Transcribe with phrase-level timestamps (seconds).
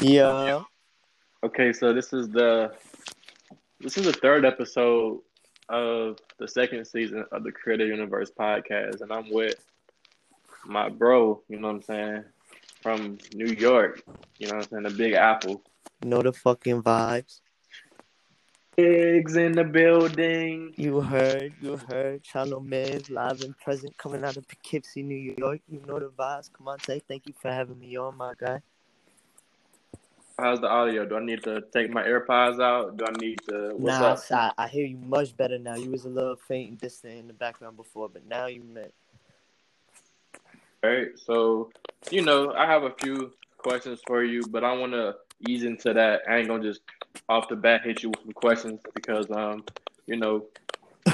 [0.00, 0.62] Yeah.
[1.44, 2.74] Okay, so this is the
[3.80, 5.20] this is the third episode
[5.68, 9.54] of the second season of the Creative Universe podcast, and I'm with
[10.64, 11.42] my bro.
[11.48, 12.24] You know what I'm saying?
[12.82, 14.02] From New York.
[14.38, 14.82] You know what I'm saying?
[14.84, 15.62] The Big Apple.
[16.02, 17.40] Know the fucking vibes.
[18.76, 20.72] Eggs in the building.
[20.76, 22.22] You heard, you heard.
[22.22, 25.60] Channel Miz live and present coming out of Poughkeepsie, New York.
[25.68, 26.52] You know the vibes.
[26.52, 28.62] Come on, say thank you for having me on, my guy.
[30.40, 31.04] How's the audio?
[31.04, 32.96] Do I need to take my AirPods out?
[32.96, 33.74] Do I need to?
[33.76, 34.54] What's nah, up?
[34.56, 35.74] I, I hear you much better now.
[35.74, 38.92] You was a little faint and distant in the background before, but now you met.
[40.84, 41.08] All right.
[41.16, 41.70] So,
[42.12, 45.16] you know, I have a few questions for you, but I want to
[45.48, 46.22] ease into that.
[46.30, 46.82] I ain't gonna just
[47.28, 49.64] off the bat hit you with some questions because, um,
[50.06, 50.46] you know,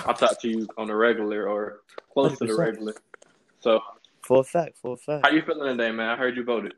[0.04, 1.80] I talk to you on the regular or
[2.12, 2.92] close to the regular.
[3.60, 3.80] So,
[4.20, 5.24] For a fact, for a fact.
[5.24, 6.10] how you feeling today, man?
[6.10, 6.74] I heard you voted.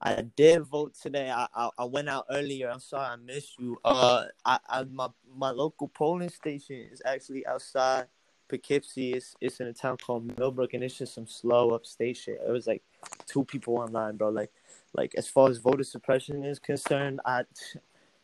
[0.00, 1.30] I did vote today.
[1.30, 2.70] I, I I went out earlier.
[2.70, 3.78] I'm sorry I missed you.
[3.84, 8.06] Uh, I, I my my local polling station is actually outside
[8.48, 9.12] Poughkeepsie.
[9.14, 12.40] It's it's in a town called Millbrook, and it's just some slow upstate shit.
[12.46, 12.82] It was like
[13.26, 14.28] two people online, bro.
[14.28, 14.52] Like
[14.94, 17.44] like as far as voter suppression is concerned, I.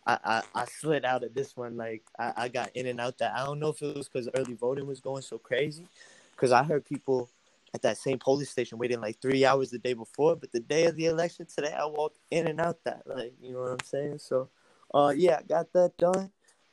[0.05, 3.19] I, I, I slid out of this one like I, I got in and out
[3.19, 5.87] that I don't know if it was because early voting was going so crazy
[6.35, 7.31] because I heard people
[7.75, 10.37] at that same polling station waiting like three hours the day before.
[10.37, 13.53] But the day of the election today, I walked in and out that, like, you
[13.53, 14.19] know what I'm saying?
[14.19, 14.51] So,
[14.93, 16.31] uh, yeah, I got that done.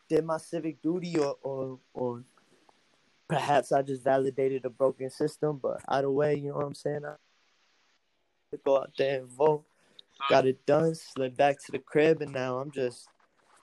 [0.09, 2.23] Did my civic duty, or or or
[3.27, 5.59] perhaps I just validated a broken system.
[5.61, 7.05] But either way, you know what I'm saying?
[7.05, 7.16] I
[8.66, 9.66] go out there and vote.
[10.30, 10.95] Got it done.
[10.95, 13.08] Slid back to the crib, and now I'm just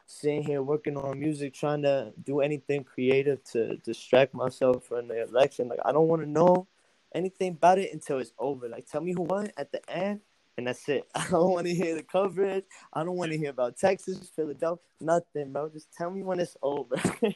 [0.06, 5.22] sitting here working on music, trying to do anything creative to distract myself from the
[5.22, 5.68] election.
[5.68, 6.68] Like I don't want to know
[7.14, 8.68] anything about it until it's over.
[8.68, 10.20] Like tell me who won at the end,
[10.56, 11.04] and that's it.
[11.14, 12.64] I don't want to hear the coverage.
[12.92, 15.68] I don't want to hear about Texas, Philadelphia, nothing, bro.
[15.68, 16.96] Just tell me when it's over.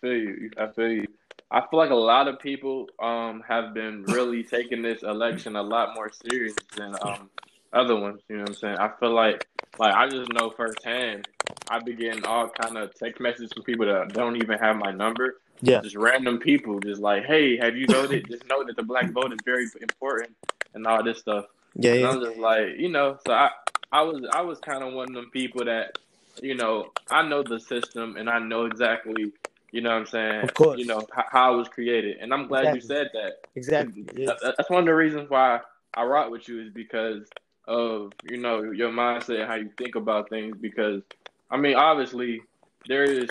[0.00, 0.50] feel you.
[0.56, 1.06] I feel you.
[1.50, 5.62] I feel like a lot of people um have been really taking this election a
[5.62, 7.30] lot more serious than um
[7.72, 8.20] other ones.
[8.28, 8.78] You know what I'm saying?
[8.78, 9.46] I feel like
[9.78, 11.28] like I just know firsthand.
[11.70, 14.90] I be getting all kind of text messages from people that don't even have my
[14.92, 15.36] number.
[15.62, 18.28] yeah, Just random people, just like, hey, have you voted?
[18.28, 20.36] just know that the black vote is very important
[20.74, 21.46] and all this stuff.
[21.76, 22.08] yeah, And yeah.
[22.10, 23.50] I'm just like, you know, so I,
[23.92, 25.96] I was, I was kind of one of them people that,
[26.42, 29.32] you know, I know the system and I know exactly,
[29.72, 30.78] you know what I'm saying, Of course.
[30.78, 33.32] you know h- how it was created, and I'm glad you said that.
[33.54, 34.02] Exactly.
[34.26, 35.60] That- That's one of the reasons why
[35.94, 37.28] I rock with you is because
[37.68, 40.56] of you know your mindset, and how you think about things.
[40.60, 41.02] Because
[41.50, 42.42] I mean, obviously,
[42.86, 43.28] there is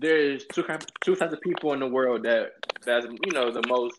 [0.00, 0.64] there is two
[1.04, 2.52] two types of people in the world that
[2.84, 3.98] that's you know the most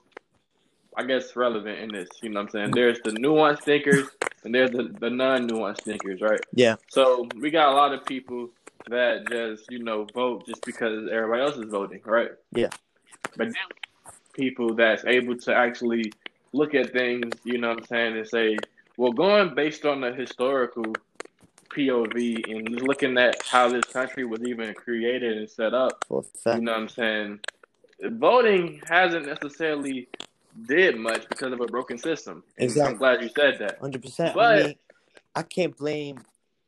[0.96, 2.10] I guess relevant in this.
[2.22, 2.72] You know what I'm saying?
[2.72, 4.10] There's the nuanced thinkers
[4.44, 6.40] and there's the, the non nuanced thinkers, right?
[6.54, 6.76] Yeah.
[6.90, 8.50] So we got a lot of people
[8.90, 12.32] that just, you know, vote just because everybody else is voting, right?
[12.54, 12.70] Yeah.
[13.38, 13.54] But then
[14.34, 16.12] people that's able to actually
[16.52, 18.58] look at things, you know what I'm saying, and say,
[18.98, 20.94] well, going based on the historical
[21.70, 26.24] POV and just looking at how this country was even created and set up, For
[26.46, 27.40] you know what I'm saying?
[28.02, 30.08] Voting hasn't necessarily
[30.68, 32.44] did much because of a broken system.
[32.58, 32.92] Exactly.
[32.94, 33.80] I'm glad you said that.
[33.80, 34.32] Hundred percent.
[34.32, 34.76] I But- mean,
[35.36, 36.20] I can't blame.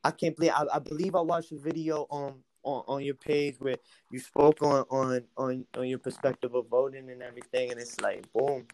[0.03, 0.51] I can't blame.
[0.55, 3.75] I, I believe I watched a video on, on on your page where
[4.11, 8.31] you spoke on on on on your perspective of voting and everything, and it's like,
[8.33, 8.65] boom.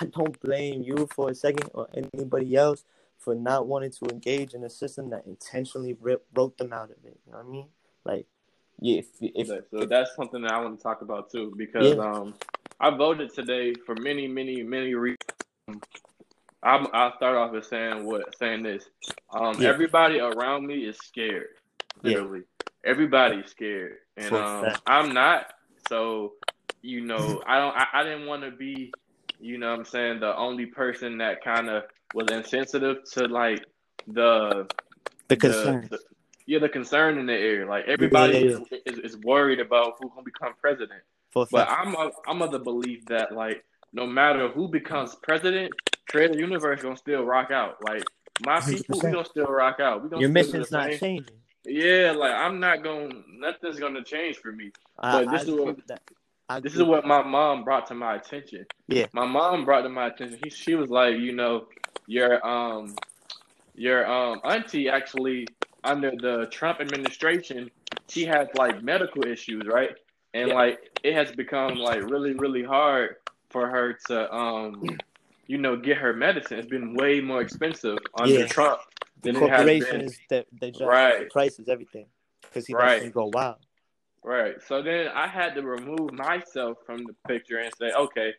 [0.00, 2.84] I don't blame you for a second or anybody else
[3.22, 6.96] for not wanting to engage in a system that intentionally rip, wrote them out of
[7.04, 7.18] it.
[7.26, 7.66] You know what I mean?
[8.04, 8.26] Like,
[8.80, 11.98] yeah, if if, So- so that's something that I want to talk about too because
[11.98, 12.34] um,
[12.80, 15.18] I voted today for many, many, many reasons.
[16.64, 18.84] I'm, I'll start off with saying what saying this.
[19.32, 19.68] Um, Yeah.
[19.68, 21.48] Everybody around me is scared.
[22.02, 22.16] Yeah.
[22.16, 22.42] Literally,
[22.84, 24.66] everybody's scared, and um.
[24.86, 25.52] I'm not.
[25.88, 26.34] So,
[26.82, 27.74] you know, I don't.
[27.76, 28.92] I, I didn't want to be,
[29.42, 33.64] you know, what I'm saying the only person that kind of was insensitive to like
[34.06, 34.66] the
[35.28, 35.88] the concern.
[35.90, 35.98] the-
[36.46, 37.66] yeah, the concern in the air.
[37.66, 41.02] Like everybody Yeah, yeah, Is, is, is worried about who's gonna become president.
[41.30, 41.80] for a But fact.
[41.86, 45.72] I'm of, I'm of the belief that like no matter who becomes president,
[46.08, 47.76] Creative Universe gonna still rock out.
[47.88, 48.02] Like
[48.44, 49.12] my people, we 100%.
[49.12, 50.02] gonna still rock out.
[50.02, 50.98] We gonna Your mission's not same.
[50.98, 51.36] changing.
[51.64, 53.10] Yeah, like I'm not gonna.
[53.38, 54.72] Nothing's gonna change for me.
[54.98, 56.00] I, But this I is what- that.
[56.48, 58.66] I This is what my mom brought to my attention.
[58.88, 59.06] Yeah.
[59.12, 60.38] My mom brought to my attention.
[60.42, 61.66] He, she was like, you know,
[62.06, 62.94] your um,
[63.74, 65.46] your um auntie actually
[65.84, 67.70] under the Trump administration,
[68.08, 69.90] she had like medical issues, right?
[70.34, 70.54] And Yeah.
[70.54, 73.16] like it has become like really, really hard
[73.50, 74.98] for her to um,
[75.46, 76.58] you know, get her medicine.
[76.58, 78.46] It's been way more expensive under Yeah.
[78.46, 78.80] Trump
[79.22, 80.08] than it has been.
[80.30, 81.18] that they drive Right.
[81.20, 82.06] the prices, everything,
[82.42, 83.00] because he Right.
[83.02, 83.56] them go wild.
[84.24, 84.54] Right.
[84.68, 88.34] So then I had to remove myself from the picture and say, okay,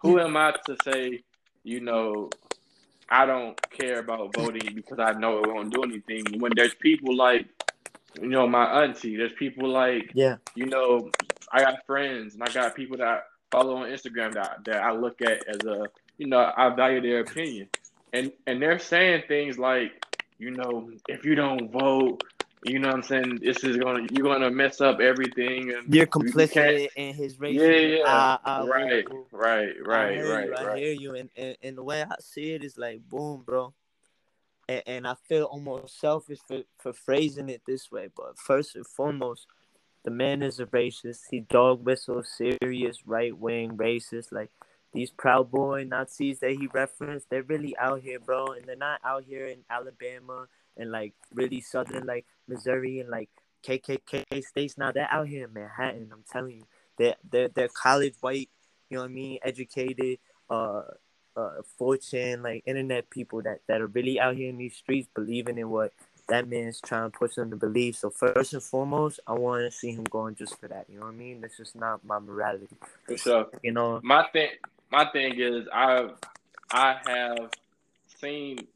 [0.00, 1.22] who am I to say,
[1.62, 2.30] you know,
[3.08, 6.40] I don't care about voting because I know it won't do anything?
[6.40, 7.46] When there's people like,
[8.20, 11.10] you know, my auntie, there's people like, Yeah, you know,
[11.52, 14.92] I got friends and I got people that I follow on Instagram that that I
[14.92, 15.88] look at as a,
[16.18, 17.68] you know, I value their opinion,
[18.12, 20.04] and and they're saying things like,
[20.38, 22.22] you know, if you don't vote,
[22.68, 26.06] you know, what I'm saying this is gonna you're gonna mess up everything, and you're
[26.06, 27.54] complicit in his racism.
[27.54, 31.30] yeah, yeah, I- I- right, right, I right, hear right, you, I hear you, and,
[31.36, 33.72] and and the way I see it is like, boom, bro.
[34.68, 38.84] And, and I feel almost selfish for, for phrasing it this way, but first and
[38.84, 39.46] foremost,
[40.04, 41.20] the man is a racist.
[41.30, 44.32] He dog whistles serious right wing racist.
[44.32, 44.50] Like
[44.92, 49.00] these proud boy Nazis that he referenced, they're really out here, bro, and they're not
[49.04, 53.30] out here in Alabama and like really southern like Missouri and like
[53.64, 54.78] KKK states.
[54.78, 56.10] Now they're out here in Manhattan.
[56.12, 56.66] I'm telling you,
[56.98, 58.50] they're they're they're college white,
[58.88, 60.82] you know what I mean, educated, uh,
[61.36, 65.58] uh, fortune like internet people that that are really out here in these streets believing
[65.58, 65.92] in what
[66.28, 67.96] that man's trying to push them to believe.
[67.96, 70.86] So first and foremost, I want to see him going just for that.
[70.88, 71.40] You know what I mean?
[71.40, 72.68] That's just not my morality.
[73.06, 73.46] For sure.
[73.62, 74.00] You know?
[74.02, 74.48] My thing,
[74.90, 76.08] my thing is, I,
[76.72, 77.50] I have
[78.20, 78.66] seen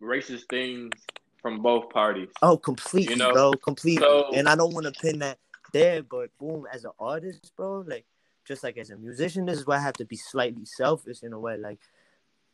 [0.00, 0.92] racist things
[1.44, 2.30] from both parties.
[2.40, 4.00] Oh, completely, You know, bro, completely.
[4.02, 5.38] so- and I don't want to pin that
[5.74, 8.06] there, but boom, as an artist, bro, like
[8.46, 11.34] just like as a musician, this is why I have to be slightly selfish in
[11.34, 11.58] a way.
[11.58, 11.80] Like,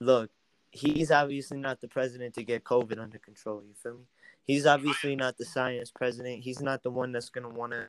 [0.01, 0.29] look,
[0.73, 3.63] he's obviously not the president to get COVID under control.
[3.63, 4.05] You feel me?
[4.45, 6.43] He's obviously not the science president.
[6.43, 7.87] He's not the one that's gonna want to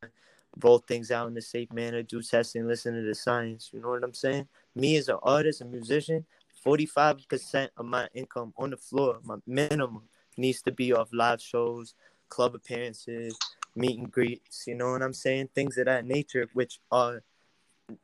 [0.62, 3.72] roll things out in a safe manner, do testing, listen to the science.
[3.74, 4.48] You know what I'm saying?
[4.76, 6.28] Me as an artist, a musician,
[6.64, 10.04] 45% of my income on the floor, my minimum,
[10.38, 11.94] needs to be off live shows,
[12.30, 13.38] club appearances,
[13.76, 14.66] meet and greets.
[14.68, 15.50] You know what I'm saying?
[15.54, 17.24] Things of that nature, which are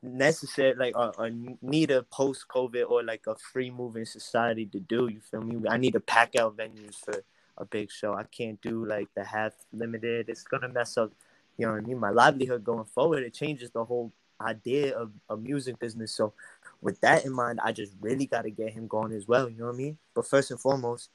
[0.01, 1.31] necessary, like are, are
[1.62, 5.07] need a post COVID or like a free moving society to do.
[5.07, 5.68] You feel me?
[5.69, 7.24] I need to pack out venues for
[7.57, 8.13] a big show.
[8.13, 10.30] I can't do like the half limited.
[10.30, 11.12] It's gonna mess up.
[11.57, 12.00] You know what I mean?
[12.00, 13.23] My livelihood going forward.
[13.23, 16.13] It changes the whole idea of a music business.
[16.13, 16.33] So
[16.81, 19.50] with that in mind, I just really got to get him going as well.
[19.50, 19.97] You know what I mean?
[20.13, 21.09] But first and foremost,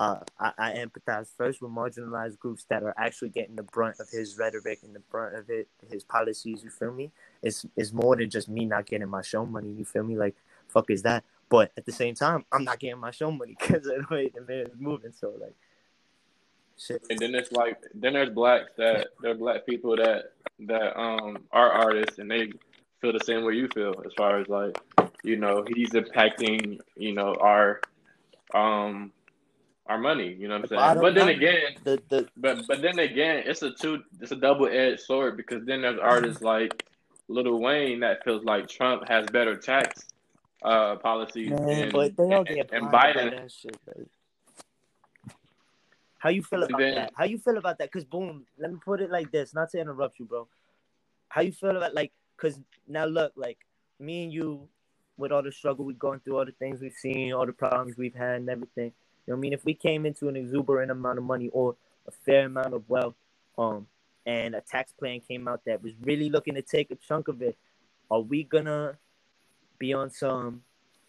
[0.00, 4.08] uh, I, I empathize first with marginalized groups that are actually getting the brunt of
[4.08, 6.62] his rhetoric and the brunt of it, his policies.
[6.62, 7.10] You feel me?
[7.42, 9.70] It's it's more than just me not getting my show money.
[9.70, 10.16] You feel me?
[10.16, 10.36] Like
[10.68, 11.24] fuck is that?
[11.48, 14.30] But at the same time, I'm not getting my show money because of the way
[14.32, 15.12] the man is moving.
[15.12, 15.54] So like,
[16.76, 17.02] shit.
[17.10, 21.38] And then it's like then there's blacks that there are black people that that um
[21.50, 22.52] are artists and they
[23.00, 24.76] feel the same way you feel as far as like
[25.24, 27.80] you know he's impacting you know our
[28.54, 29.12] um
[29.88, 32.98] our money you know what I'm saying but then again The the but but then
[32.98, 36.84] again it's a two it's a double edged sword because then there's artists like
[37.28, 40.04] Lil Wayne that feels like Trump has better tax
[40.62, 43.76] uh policies man, and, but they all get and Biden shit.
[46.18, 47.12] How you feel about then- that?
[47.16, 47.92] How you feel about that?
[47.92, 50.48] Cause boom, let me put it like this, not to interrupt you, bro.
[51.28, 52.12] How you feel about like?
[52.36, 52.58] Cause
[52.88, 53.58] now look, like
[54.00, 54.68] me and you,
[55.16, 57.96] with all the struggle we've gone through, all the things we've seen, all the problems
[57.96, 58.92] we've had, and everything.
[59.28, 59.52] You know what I mean?
[59.52, 61.76] If we came into an exuberant amount of money or
[62.06, 63.14] a fair amount of wealth,
[63.58, 63.86] um,
[64.24, 67.42] and a tax plan came out that was really looking to take a chunk of
[67.42, 67.54] it,
[68.10, 68.96] are we gonna
[69.78, 70.62] be on some?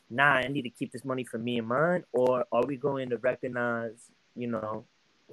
[0.10, 3.10] Nah, I need to keep this money for me and mine, or are we going
[3.12, 4.84] to recognize, you know,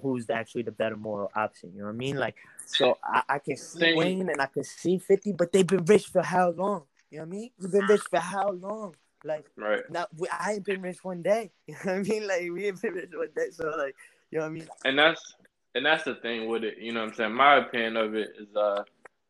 [0.00, 1.72] who's actually the better moral option?
[1.74, 2.18] You know what I mean?
[2.18, 3.96] Like, so I, I can see Same.
[3.96, 6.84] Wayne and I can see Fifty, but they've been rich for how long?
[7.10, 7.50] You know what I mean?
[7.58, 8.94] We've been rich for how long?
[9.26, 11.50] Like, right now we, I ain't been rich one day.
[11.66, 12.26] You know what I mean?
[12.28, 13.50] Like, we ain't been rich one day.
[13.50, 13.94] So, like,
[14.30, 14.68] you know what I mean?
[14.84, 15.34] and that's
[15.74, 16.78] and that's the thing with it.
[16.78, 17.34] You know what I'm saying?
[17.34, 18.82] My opinion of it is uh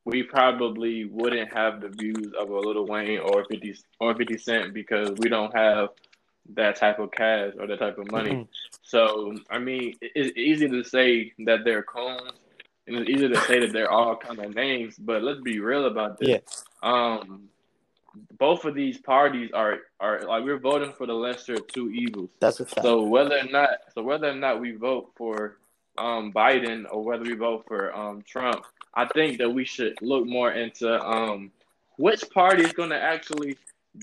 [0.04, 4.72] we probably wouldn't have the views of a Lil Wayne or fifty or fifty Cent
[4.72, 5.88] because we don't have
[6.54, 8.30] that type of cash or that type of money.
[8.30, 8.48] Mhm.
[8.82, 12.32] So I mean it's easy to say that they're cones
[12.86, 15.86] and it's easy to say that they're all kind of names, but let's be real
[15.86, 16.28] about this.
[16.28, 16.38] Yeah.
[16.82, 17.48] Um
[18.38, 22.30] both of these parties are are like we're voting for the lesser of two evils.
[22.40, 22.82] That's a fact.
[22.82, 25.58] So whether or not, so whether or not we vote for
[25.98, 30.26] um, Biden or whether we vote for um, Trump, I think that we should look
[30.26, 31.50] more into um,
[31.98, 33.56] which party is going to actually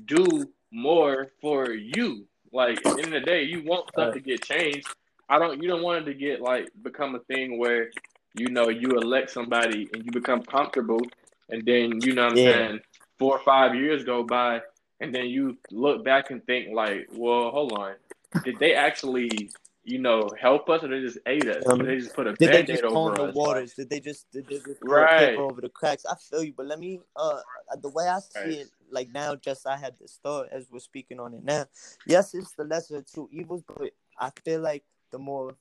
[0.05, 2.25] do more for you.
[2.51, 4.87] Like at the end of the day, you want stuff to get changed.
[5.29, 5.61] I don't.
[5.61, 7.89] You don't want it to get like become a thing where
[8.35, 11.01] you know you elect somebody and you become comfortable,
[11.49, 12.51] and then you know what I'm Yeah.
[12.51, 12.79] saying
[13.19, 14.61] four or five years go by,
[14.99, 17.95] and then you look back and think like, well, hold on,
[18.43, 19.49] did they actually
[19.83, 21.63] you know, help us or they just ate us?
[21.67, 23.35] Um, they just put a Did they just over the us?
[23.35, 23.73] Waters?
[23.73, 25.31] Did they just did they just right.
[25.31, 26.05] paper over the cracks?
[26.09, 27.39] I feel you, but let me uh
[27.81, 28.51] the way I see Right.
[28.59, 31.65] it, like now, just I had this thought as we're speaking on it now.
[32.05, 35.55] Yes, it's the lesser of two evils, but I feel like the more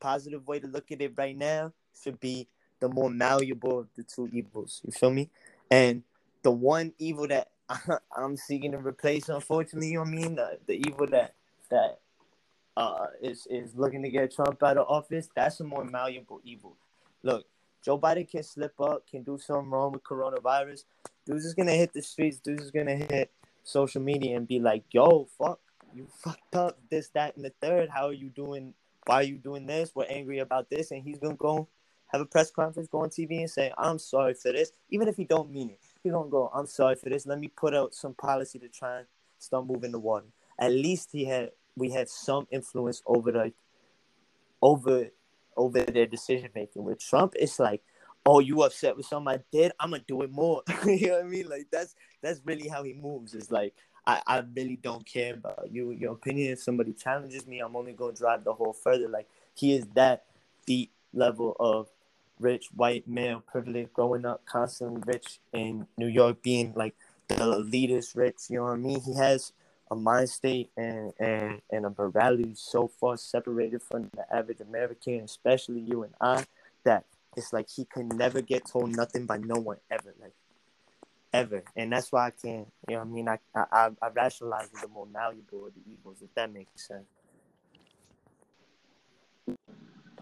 [0.00, 2.46] positive way to look at it right now should be
[2.80, 4.80] the more malleable of the two evils.
[4.84, 5.30] You feel me?
[5.70, 6.04] And
[6.42, 7.50] the one evil that
[8.16, 10.34] I'm seeking to replace, unfortunately, you know what I mean?
[10.36, 11.34] The, the evil that
[11.70, 11.98] that
[12.76, 16.76] uh is is looking to get Trump out of office, that's a more malleable evil.
[17.22, 17.46] Look,
[17.84, 20.84] Joe Biden can slip up, can do something wrong with coronavirus.
[21.26, 23.30] Dude's just gonna hit the streets, dude's gonna hit
[23.64, 25.60] social media and be like, yo, fuck,
[25.94, 27.90] you fucked up this, that, and the third.
[27.90, 28.72] How are you doing?
[29.06, 29.92] Why are you doing this?
[29.94, 31.68] We're angry about this, and he's gonna go
[32.08, 34.72] have a press conference, go on TV and say, I'm sorry for this.
[34.90, 35.80] Even if he don't mean it.
[36.02, 37.26] He's gonna go, I'm sorry for this.
[37.26, 39.06] Let me put out some policy to try and
[39.38, 40.26] start moving the water.
[40.58, 43.52] At least he had we had some influence over the
[44.62, 45.08] over
[45.56, 46.84] over their decision making.
[46.84, 47.82] With Trump, it's like,
[48.24, 50.62] oh, you upset with something I did, I'm gonna do it more.
[50.86, 51.48] you know what I mean?
[51.48, 53.34] Like that's that's really how he moves.
[53.34, 53.74] It's like
[54.06, 56.52] I, I really don't care about you, your opinion.
[56.52, 59.08] If somebody challenges me, I'm only gonna drive the whole further.
[59.08, 60.24] Like he is that
[60.66, 61.88] deep level of
[62.38, 66.94] rich white male privilege growing up constantly rich in New York being like
[67.28, 69.00] the elitist rich, you know what I mean?
[69.00, 69.52] He has
[69.90, 75.20] a mind state and, and, and a morality so far separated from the average American,
[75.20, 76.44] especially you and I,
[76.84, 77.04] that
[77.36, 80.34] it's like he can never get told nothing by no one ever, like
[81.32, 81.62] ever.
[81.76, 83.28] And that's why I can't, you know what I mean?
[83.28, 87.06] I I, I rationalize the more malleable of the evils, if that makes sense.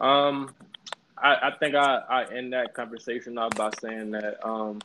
[0.01, 0.55] Um,
[1.19, 4.81] I, I think I, I end that conversation off by saying that um,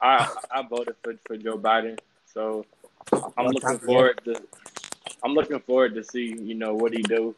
[0.00, 2.64] I I voted for, for Joe Biden, so
[3.36, 4.42] I'm looking forward to
[5.24, 7.34] I'm looking forward to see you know what he do.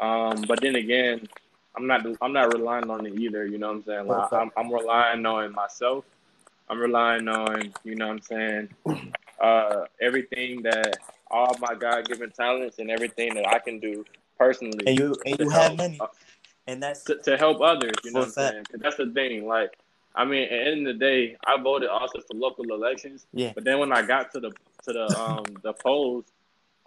[0.00, 1.28] Um, but then again,
[1.76, 3.46] I'm not I'm not relying on it either.
[3.46, 4.06] You know what I'm saying?
[4.08, 6.04] Like, I'm I'm relying on myself.
[6.68, 8.68] I'm relying on you know what I'm saying
[9.40, 10.96] uh, everything that
[11.30, 14.04] all my God given talents and everything that I can do
[14.38, 15.98] personally And you and you have help money.
[16.66, 17.92] And that's to, to help others.
[18.04, 18.64] You know what I'm saying?
[18.70, 19.46] 'Cause that's the thing.
[19.46, 19.76] Like,
[20.14, 23.26] I mean, at the end of the day, I voted also for local elections.
[23.32, 23.52] Yeah.
[23.54, 24.50] But then when I got to the
[24.84, 26.24] to the um the polls,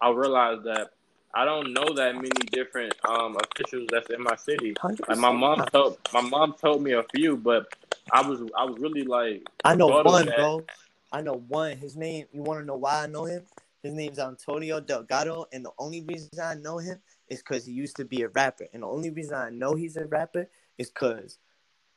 [0.01, 0.91] I realized that
[1.33, 4.73] I don't know that many different um officials that's in my city.
[5.09, 7.67] Like my mom told my mom told me a few, but
[8.11, 10.65] I was I was really like I know one, bro.
[11.11, 11.75] I know one.
[11.77, 12.27] His name.
[12.31, 13.43] You want to know why I know him?
[13.85, 16.99] His name's Antonio Delgado, and the only reason I know him
[17.29, 18.65] is because he used to be a rapper.
[18.73, 20.49] And the only reason I know he's a rapper
[20.79, 21.37] is because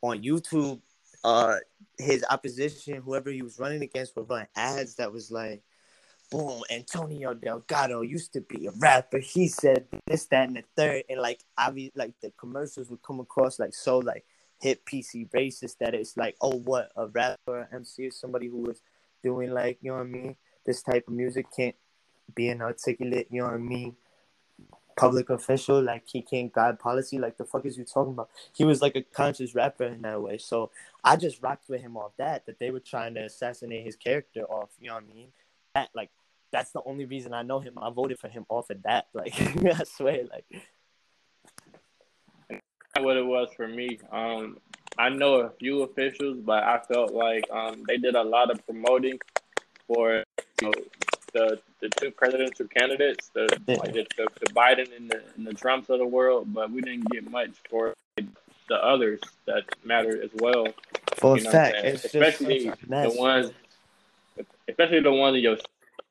[0.02, 0.82] on YouTube,
[1.24, 1.56] uh,
[1.96, 5.62] his opposition, whoever he was running against, were running ads that was like,
[6.30, 9.18] "Boom, Antonio Delgado used to be a rapper.
[9.18, 11.04] He said this, that, and the third.
[11.08, 14.26] And like, obvi- like the commercials would come across like so like
[14.60, 18.82] hit PC racist that it's like, oh, what a rapper, MC, is somebody who was
[19.22, 20.36] doing like, you know what I mean,
[20.68, 21.74] this type of music can't
[22.34, 23.96] be an articulate, you know what I mean,
[24.98, 27.18] public official, like he can't guide policy.
[27.18, 28.28] Like the fuck is you talking about?
[28.52, 30.36] He was like a conscious rapper in that way.
[30.36, 30.70] So
[31.02, 34.42] I just rocked with him off that, that they were trying to assassinate his character
[34.42, 35.28] off, you know what I mean?
[35.74, 36.10] That like
[36.52, 37.78] that's the only reason I know him.
[37.80, 39.06] I voted for him off of that.
[39.14, 40.44] Like I swear, like
[43.00, 43.98] what it was for me.
[44.12, 44.58] Um,
[44.98, 48.62] I know a few officials, but I felt like um, they did a lot of
[48.66, 49.18] promoting
[49.86, 50.24] for
[50.62, 50.72] know,
[51.32, 55.54] the the two presidential candidates, the like the, the, the Biden and the, and the
[55.54, 60.30] Trumps of the world, but we didn't get much for the others that mattered as
[60.34, 60.66] well.
[61.16, 63.50] for You know fact, it's Especially just the ones,
[64.68, 65.56] especially the ones in your.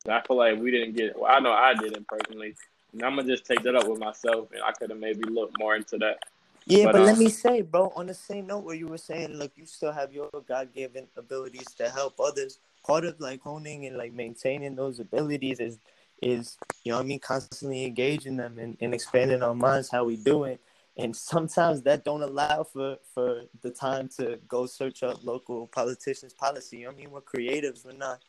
[0.08, 1.18] I feel like we didn't get.
[1.18, 2.54] Well, I know I didn't personally,
[2.92, 5.58] and I'm gonna just take that up with myself, and I could have maybe looked
[5.58, 6.18] more into that.
[6.66, 8.98] Yeah, But, but, let um, me say, bro, on the same note where you were
[8.98, 12.58] saying, look, you still have your God given abilities to help others.
[12.86, 15.78] Part of like honing and like maintaining those abilities is
[16.20, 20.16] is you know I mean, constantly engaging them and, and expanding our minds how we
[20.16, 20.60] do it.
[20.96, 26.34] And sometimes that don't allow for for the time to go search up local politicians'
[26.34, 26.78] policy.
[26.78, 27.10] You know what I mean?
[27.10, 28.20] We're creatives, we're not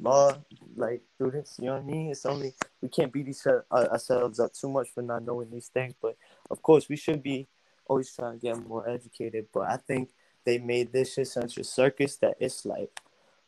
[0.00, 0.32] law
[0.76, 2.10] like students, you know what I mean?
[2.10, 5.50] It's only we can't beat each other, uh, ourselves up too much for not knowing
[5.50, 6.16] these things, but
[6.50, 7.48] of course we should be
[7.86, 9.46] always trying to get more educated.
[9.52, 10.10] But I think
[10.44, 12.90] they made this shit such a circus that it's like,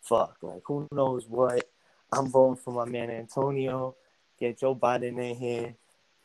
[0.02, 1.68] fuck, like who knows what.
[2.12, 3.96] I'm voting for my man Antonio.
[4.38, 5.74] Get Joe Biden in here,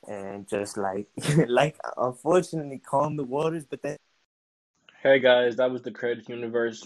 [0.07, 1.07] and just like,
[1.47, 3.65] like unfortunately calm the waters.
[3.69, 3.97] But then
[5.01, 6.85] Hey guys, that was the Creative Universe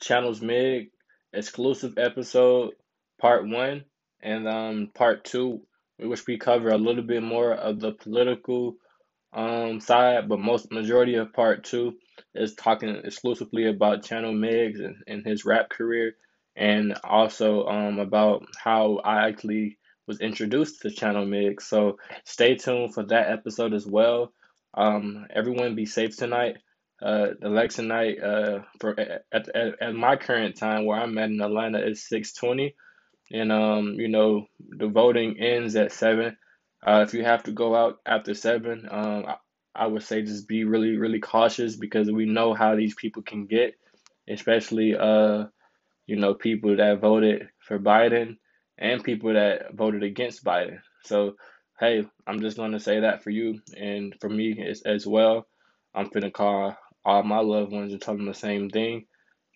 [0.00, 0.90] Channels Mig
[1.32, 2.72] exclusive episode,
[3.18, 3.84] part one,
[4.20, 5.62] and um part two,
[5.98, 8.76] in which we cover a little bit more of the political
[9.36, 11.94] um side, but most majority of part two
[12.34, 16.16] is talking exclusively about Channel Miggs and, and his rap career,
[16.56, 21.66] and also um about how I actually was introduced to Channel Miggs.
[21.66, 24.32] So stay tuned for that episode as well.
[24.74, 26.58] Um, everyone be safe tonight.
[27.02, 29.48] Uh, election night uh, for at, at,
[29.82, 32.72] at my current time where I'm at in Atlanta is 6:20,
[33.32, 36.38] and um, you know the voting ends at seven.
[36.84, 39.36] Uh, if you have to go out after seven, um, I,
[39.74, 43.46] I would say just be really really cautious because we know how these people can
[43.46, 43.74] get,
[44.28, 45.44] especially uh,
[46.06, 48.38] you know people that voted for Biden
[48.78, 50.80] and people that voted against Biden.
[51.04, 51.36] So
[51.80, 55.46] hey, I'm just gonna say that for you and for me as, as well.
[55.94, 59.06] I'm gonna call all my loved ones and tell them the same thing.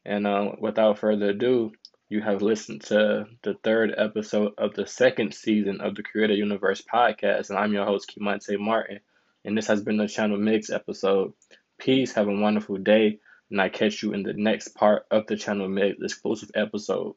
[0.04, 1.72] And uh, without further ado,
[2.10, 6.82] you have listened to the third episode of the second season of the Creator Universe
[6.82, 8.98] podcast, and I'm your host, Kimonte Martin.
[9.44, 11.32] And this has been the Channel Mix episode.
[11.78, 15.36] Peace, have a wonderful day, and I catch you in the next part of the
[15.36, 17.14] Channel Mix exclusive episode.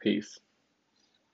[0.00, 0.40] Peace.